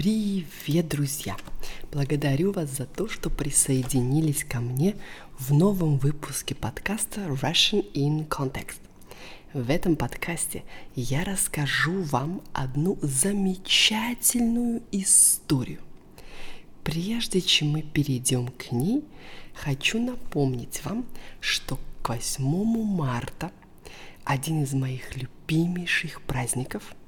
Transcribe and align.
Привет, 0.00 0.88
друзья! 0.88 1.36
Благодарю 1.92 2.52
вас 2.52 2.70
за 2.70 2.86
то, 2.86 3.06
что 3.06 3.28
присоединились 3.28 4.44
ко 4.44 4.58
мне 4.58 4.96
в 5.38 5.52
новом 5.52 5.98
выпуске 5.98 6.54
подкаста 6.54 7.26
Russian 7.26 7.84
in 7.92 8.26
Context. 8.26 8.78
В 9.52 9.68
этом 9.68 9.96
подкасте 9.96 10.64
я 10.96 11.22
расскажу 11.22 12.00
вам 12.04 12.40
одну 12.54 12.98
замечательную 13.02 14.82
историю. 14.90 15.80
Прежде 16.82 17.42
чем 17.42 17.72
мы 17.72 17.82
перейдем 17.82 18.48
к 18.48 18.72
ней, 18.72 19.04
хочу 19.52 20.00
напомнить 20.00 20.82
вам, 20.82 21.04
что 21.40 21.78
к 22.00 22.08
8 22.08 22.42
марта 22.86 23.52
один 24.24 24.62
из 24.62 24.72
моих 24.72 25.14
любимейших 25.14 26.22
праздников– 26.22 26.94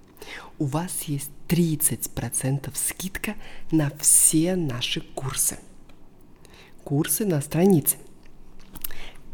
у 0.59 0.64
вас 0.64 1.02
есть 1.02 1.30
30% 1.48 2.71
скидка 2.75 3.34
на 3.71 3.91
все 3.98 4.57
наши 4.57 5.00
курсы. 5.00 5.58
Курсы 6.85 7.26
на 7.26 7.40
странице. 7.40 7.96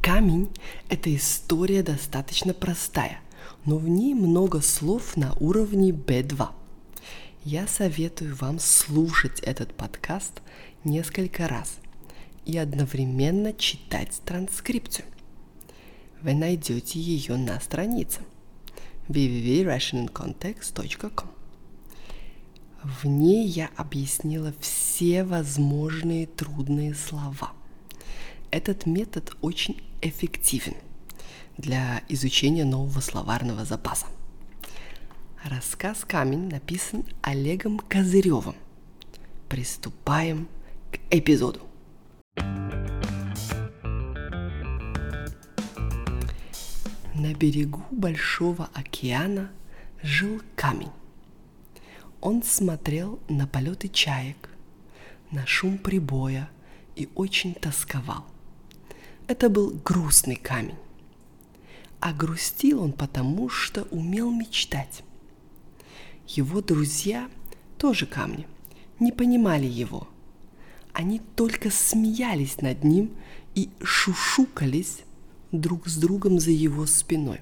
Камень– 0.02 0.48
это 0.88 1.14
история 1.14 1.82
достаточно 1.82 2.54
простая, 2.54 3.20
но 3.64 3.76
в 3.76 3.88
ней 3.88 4.14
много 4.14 4.60
слов 4.60 5.16
на 5.16 5.34
уровне 5.34 5.90
B2. 5.90 6.48
Я 7.44 7.66
советую 7.66 8.34
вам 8.36 8.58
слушать 8.58 9.40
этот 9.40 9.74
подкаст 9.74 10.40
несколько 10.84 11.48
раз 11.48 11.78
и 12.44 12.56
одновременно 12.56 13.52
читать 13.52 14.20
транскрипцию. 14.24 15.06
Вы 16.22 16.34
найдете 16.34 16.98
ее 16.98 17.36
на 17.36 17.60
странице– 17.60 18.20
www.russiancontext.com. 19.08 21.28
В 22.82 23.06
ней 23.06 23.46
я 23.46 23.70
объяснила 23.76 24.52
все 24.60 25.24
возможные 25.24 26.26
трудные 26.26 26.94
слова. 26.94 27.52
Этот 28.50 28.86
метод 28.86 29.36
очень 29.40 29.82
эффективен 30.00 30.74
для 31.56 32.02
изучения 32.08 32.64
нового 32.64 33.00
словарного 33.00 33.64
запаса. 33.64 34.06
Рассказ 35.42 36.04
«Камень» 36.04 36.48
написан 36.48 37.04
Олегом 37.22 37.78
Козыревым. 37.78 38.56
Приступаем 39.48 40.48
к 40.92 40.98
эпизоду. 41.10 41.60
На 47.28 47.34
берегу 47.34 47.82
Большого 47.90 48.70
океана 48.72 49.50
жил 50.02 50.40
камень. 50.56 50.92
Он 52.22 52.42
смотрел 52.42 53.18
на 53.28 53.46
полеты 53.46 53.88
чаек, 53.88 54.48
на 55.30 55.44
шум 55.46 55.76
прибоя 55.76 56.48
и 56.96 57.10
очень 57.14 57.52
тосковал. 57.52 58.24
Это 59.26 59.50
был 59.50 59.78
грустный 59.84 60.36
камень. 60.36 60.78
А 62.00 62.14
грустил 62.14 62.82
он 62.82 62.92
потому, 62.92 63.50
что 63.50 63.82
умел 63.90 64.30
мечтать. 64.30 65.02
Его 66.28 66.62
друзья, 66.62 67.28
тоже 67.76 68.06
камни, 68.06 68.46
не 69.00 69.12
понимали 69.12 69.66
его. 69.66 70.08
Они 70.94 71.20
только 71.36 71.70
смеялись 71.70 72.62
над 72.62 72.84
ним 72.84 73.14
и 73.54 73.68
шушукались 73.82 75.02
друг 75.52 75.88
с 75.88 75.96
другом 75.96 76.38
за 76.40 76.50
его 76.50 76.86
спиной. 76.86 77.40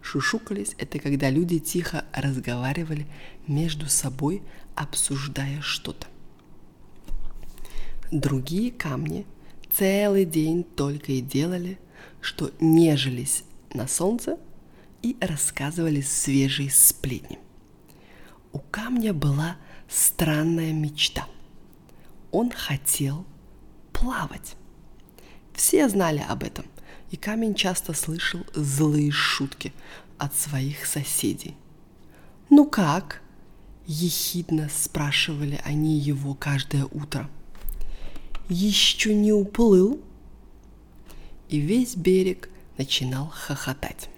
Шушукались– 0.00 0.74
это 0.78 0.98
когда 1.00 1.30
люди 1.30 1.58
тихо 1.58 2.04
разговаривали 2.12 3.06
между 3.48 3.88
собой, 3.88 4.42
обсуждая 4.76 5.60
что-то. 5.60 6.06
Другие 8.12 8.70
камни 8.70 9.26
целый 9.72 10.24
день 10.24 10.62
только 10.62 11.12
и 11.12 11.20
делали, 11.20 11.78
что 12.20 12.52
нежились 12.60 13.42
на 13.74 13.88
солнце 13.88 14.38
и 15.02 15.16
рассказывали 15.20 16.00
свежие 16.02 16.70
сплетни. 16.70 17.38
У 18.52 18.58
камня 18.58 19.12
была 19.12 19.56
странная 19.88 20.72
мечта. 20.72 21.26
Он 22.30 22.50
хотел 22.50 23.26
плавать. 23.92 24.56
Все 25.56 25.88
знали 25.88 26.22
об 26.28 26.44
этом, 26.44 26.66
и 27.10 27.16
камень 27.16 27.54
часто 27.54 27.94
слышал 27.94 28.40
злые 28.54 29.10
шутки 29.10 29.72
от 30.18 30.36
своих 30.36 30.84
соседей. 30.84 31.56
«Ну 32.50 32.66
как?»– 32.66 33.22
ехидно 33.86 34.68
спрашивали 34.68 35.58
они 35.64 35.98
его 35.98 36.34
каждое 36.34 36.84
утро. 36.84 37.30
«Еще 38.50 39.14
не 39.14 39.32
уплыл?» 39.32 39.98
И 41.48 41.58
весь 41.58 41.96
берег 41.96 42.50
начинал 42.76 43.28
хохотать. 43.28 44.10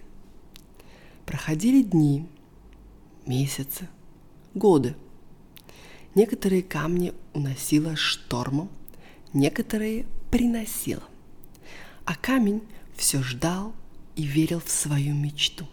Проходили 1.25 1.83
дни, 1.83 2.27
месяцы, 3.25 3.87
годы. 4.53 4.93
Некоторые 6.15 6.63
камни 6.63 7.13
уносило 7.33 7.95
штормом, 7.95 8.69
некоторые 9.31 10.05
приносило– 10.31 11.03
а 12.09 12.15
камень 12.15 12.63
все 12.95 13.21
ждал 13.21 13.71
и 14.15 14.23
верил 14.23 14.59
в 14.65 14.71
свою 14.71 15.13
мечту. 15.13 15.67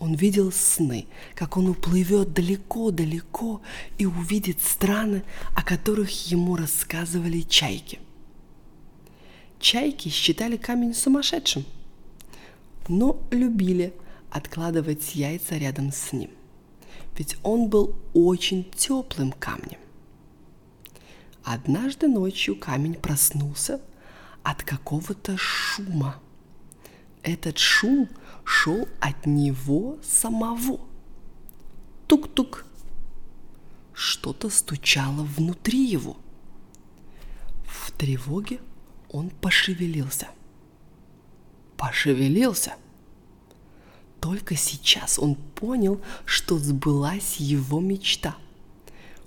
Он 0.00 0.16
видел 0.16 0.50
сны, 0.50 1.06
как 1.36 1.56
он 1.56 1.68
уплывет 1.68 2.32
далеко-далеко 2.32 3.62
и 3.96 4.06
увидит 4.06 4.60
страны, 4.60 5.22
о 5.54 5.62
которых 5.62 6.10
ему 6.32 6.56
рассказывали 6.56 7.42
чайки. 7.42 8.00
Чайки 9.60 10.08
считали 10.08 10.56
камень 10.56 10.94
сумасшедшим, 10.94 11.64
но 12.88 13.22
любили 13.30 13.94
откладывать 14.32 15.14
яйца 15.14 15.56
рядом 15.58 15.92
с 15.92 16.12
ним, 16.12 16.30
ведь 17.16 17.36
он 17.44 17.68
был 17.68 17.94
очень 18.14 18.68
теплым 18.74 19.30
камнем. 19.30 19.78
Однажды 21.44 22.08
ночью 22.08 22.56
камень 22.56 22.94
проснулся 22.94 23.80
от 24.42 24.62
какого-то 24.62 25.36
шума. 25.36 26.20
Этот 27.22 27.58
шум 27.58 28.08
шел 28.44 28.88
от 29.00 29.26
него 29.26 29.98
самого. 30.02 30.80
Тук-тук. 32.06 32.64
Что-то 33.92 34.48
стучало 34.48 35.22
внутри 35.22 35.84
его. 35.84 36.16
В 37.66 37.92
тревоге 37.92 38.60
он 39.10 39.30
пошевелился. 39.30 40.28
Пошевелился. 41.76 42.74
Только 44.20 44.56
сейчас 44.56 45.18
он 45.18 45.34
понял, 45.34 46.00
что 46.24 46.58
сбылась 46.58 47.36
его 47.36 47.80
мечта. 47.80 48.36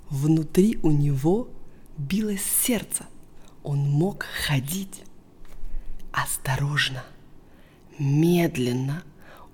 Внутри 0.08 0.78
у 0.82 0.90
него 0.90 1.48
билось 1.96 2.42
сердце 2.42 3.06
он 3.64 3.90
мог 3.90 4.24
ходить. 4.46 5.02
Осторожно, 6.12 7.02
медленно 7.98 9.02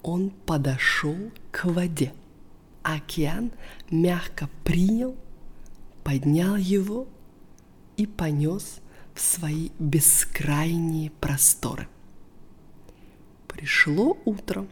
он 0.02 0.30
подошел 0.30 1.16
к 1.50 1.64
воде. 1.64 2.12
Океан 2.82 3.52
мягко 3.90 4.48
принял, 4.64 5.16
поднял 6.04 6.56
его 6.56 7.06
и 7.96 8.06
понес 8.06 8.80
в 9.14 9.20
свои 9.20 9.70
бескрайние 9.78 11.10
просторы. 11.10 11.88
Пришло 13.48 14.18
утро. 14.24 14.66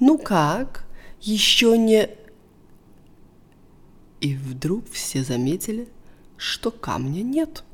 Ну 0.00 0.18
как, 0.18 0.86
еще 1.20 1.76
не... 1.76 2.08
И 4.20 4.36
вдруг 4.36 4.88
все 4.90 5.24
заметили, 5.24 5.88
что 6.36 6.70
камня 6.70 7.22
нет. 7.22 7.64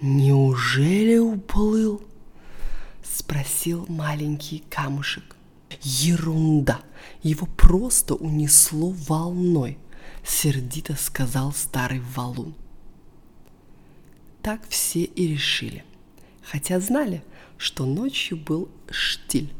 «Неужели 0.00 1.18
уплыл?»– 1.18 2.00
спросил 3.02 3.84
маленький 3.88 4.62
камушек. 4.70 5.34
«Ерунда! 5.82 6.82
Его 7.24 7.46
просто 7.46 8.14
унесло 8.14 8.90
волной!»– 8.90 9.76
сердито 10.24 10.94
сказал 10.94 11.52
старый 11.52 11.98
валун. 12.14 12.54
Так 14.40 14.60
все 14.68 15.02
и 15.02 15.26
решили, 15.26 15.84
хотя 16.42 16.78
знали, 16.78 17.24
что 17.56 17.84
ночью 17.84 18.38
был 18.38 18.68
штиль, 18.88 19.52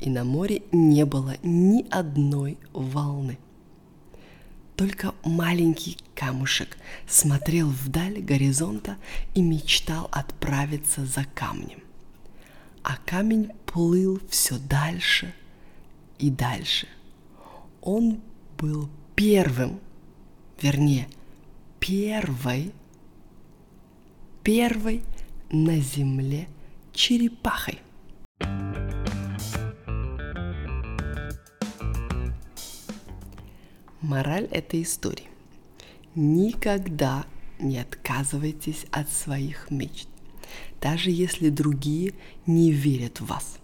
и 0.00 0.08
на 0.08 0.24
море 0.24 0.62
не 0.72 1.04
было 1.04 1.36
ни 1.42 1.86
одной 1.90 2.56
волны. 2.72 3.38
Только 4.76 5.14
маленький 5.24 5.96
камушек 6.14 6.76
смотрел 7.08 7.68
вдаль 7.70 8.20
горизонта 8.20 8.98
и 9.34 9.40
мечтал 9.40 10.08
отправиться 10.12 11.06
за 11.06 11.24
камнем. 11.24 11.82
А 12.82 12.96
камень 13.04 13.50
плыл 13.64 14.20
все 14.28 14.58
дальше 14.58 15.34
и 16.18 16.30
дальше. 16.30 16.86
Он 17.80 18.20
был 18.58 18.90
первым, 19.14 19.80
вернее, 20.60 21.08
первой, 21.80 22.72
первой 24.42 25.02
на 25.50 25.78
земле 25.78 26.48
черепахой. 26.92 27.80
Мораль 34.06 34.44
этой 34.52 34.84
истории. 34.84 35.26
Никогда 36.14 37.26
не 37.58 37.80
отказывайтесь 37.80 38.86
от 38.92 39.10
своих 39.10 39.68
мечт, 39.68 40.06
даже 40.80 41.10
если 41.10 41.48
другие 41.48 42.14
не 42.46 42.70
верят 42.70 43.20
в 43.20 43.26
вас. 43.26 43.58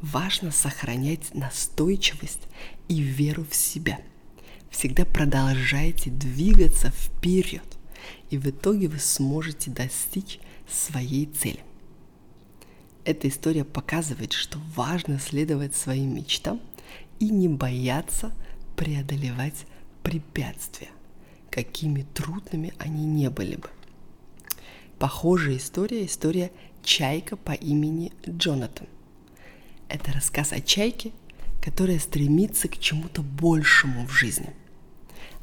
Важно 0.00 0.50
сохранять 0.50 1.34
настойчивость 1.34 2.48
и 2.88 3.02
веру 3.02 3.44
в 3.44 3.54
себя. 3.54 4.00
Всегда 4.70 5.04
продолжайте 5.04 6.08
двигаться 6.08 6.90
вперед, 6.90 7.76
и 8.30 8.38
в 8.38 8.46
итоге 8.46 8.88
вы 8.88 8.98
сможете 8.98 9.70
достичь 9.70 10.40
своей 10.70 11.26
цели. 11.26 11.60
Эта 13.04 13.28
история 13.28 13.66
показывает, 13.66 14.32
что 14.32 14.58
важно 14.74 15.18
следовать 15.18 15.76
своим 15.76 16.14
мечтам 16.14 16.62
и 17.18 17.28
не 17.28 17.48
бояться 17.48 18.32
преодолевать 18.80 19.66
препятствия, 20.02 20.88
какими 21.50 22.06
трудными 22.14 22.72
они 22.78 23.04
не 23.04 23.28
были 23.28 23.56
бы. 23.56 23.68
Похожая 24.98 25.58
история– 25.58 26.06
история 26.06 26.50
чайка 26.82 27.36
по 27.36 27.52
имени 27.52 28.10
Джонатан. 28.26 28.86
Это 29.90 30.12
рассказ 30.12 30.54
о 30.54 30.62
чайке, 30.62 31.12
которая 31.60 31.98
стремится 31.98 32.68
к 32.68 32.78
чему-то 32.78 33.20
большему 33.20 34.06
в 34.06 34.12
жизни. 34.12 34.48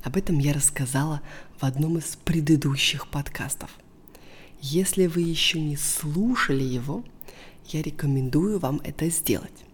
Об 0.02 0.18
этом 0.18 0.40
я 0.40 0.52
рассказала 0.52 1.22
в 1.60 1.64
одном 1.64 2.00
из 2.00 2.16
предыдущих 2.16 3.08
подкастов. 3.08 3.70
Если 4.62 5.06
вы 5.06 5.22
еще 5.22 5.62
не 5.62 5.78
слушали 5.78 6.64
его, 6.64 7.04
я 7.68 7.84
рекомендую 7.84 8.58
вам 8.58 8.82
это 8.84 9.12
сделать. 9.12 9.67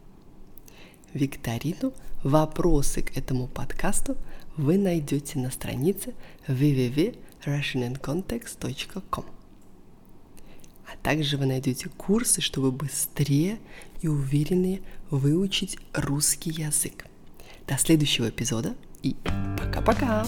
Викторину 1.13 1.93
Вопросы 2.23 3.01
к 3.01 3.17
этому 3.17 3.47
подкасту 3.47 4.15
вы 4.55 4.77
найдете 4.77 5.39
на 5.39 5.51
странице 5.51 6.13
www.russiancontext.com. 6.47 9.25
А 10.85 10.91
также 11.01 11.37
вы 11.37 11.45
найдете 11.45 11.89
курсы, 11.89 12.39
чтобы 12.39 12.71
быстрее 12.71 13.59
и 14.01 14.07
увереннее 14.07 14.81
выучить 15.09 15.77
русский 15.93 16.51
язык. 16.51 17.07
До 17.67 17.77
следующего 17.77 18.29
эпизода 18.29 18.73
и 19.01 19.17
пока-пока! 19.57 20.25